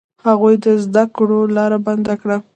هغوی 0.25 0.55
د 0.63 0.65
زده 0.83 1.03
کړو 1.15 1.39
لاره 1.55 1.77
بنده 1.87 2.13
کړه. 2.21 2.37